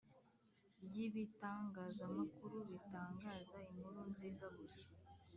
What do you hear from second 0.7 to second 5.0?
ry ibitangazamakuru bitangaza inkuru nziza gusa